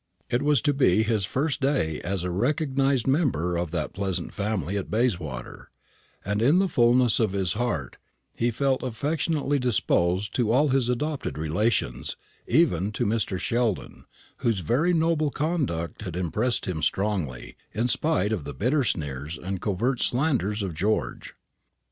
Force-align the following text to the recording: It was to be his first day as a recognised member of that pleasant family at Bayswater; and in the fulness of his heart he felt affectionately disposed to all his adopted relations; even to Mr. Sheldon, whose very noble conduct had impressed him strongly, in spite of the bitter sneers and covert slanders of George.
It 0.31 0.41
was 0.41 0.63
to 0.63 0.73
be 0.73 1.03
his 1.03 1.25
first 1.25 1.61
day 1.61 2.01
as 2.03 2.23
a 2.23 2.31
recognised 2.31 3.05
member 3.05 3.55
of 3.55 3.69
that 3.69 3.93
pleasant 3.93 4.33
family 4.33 4.75
at 4.75 4.89
Bayswater; 4.89 5.69
and 6.25 6.41
in 6.41 6.57
the 6.57 6.67
fulness 6.67 7.19
of 7.19 7.33
his 7.33 7.53
heart 7.53 7.97
he 8.35 8.49
felt 8.49 8.81
affectionately 8.81 9.59
disposed 9.59 10.33
to 10.37 10.51
all 10.51 10.69
his 10.69 10.89
adopted 10.89 11.37
relations; 11.37 12.17
even 12.47 12.91
to 12.93 13.05
Mr. 13.05 13.37
Sheldon, 13.39 14.05
whose 14.37 14.61
very 14.61 14.91
noble 14.91 15.29
conduct 15.29 16.01
had 16.01 16.15
impressed 16.15 16.65
him 16.65 16.81
strongly, 16.81 17.55
in 17.71 17.87
spite 17.87 18.31
of 18.31 18.43
the 18.43 18.55
bitter 18.55 18.83
sneers 18.83 19.37
and 19.37 19.61
covert 19.61 20.01
slanders 20.01 20.63
of 20.63 20.73
George. 20.73 21.35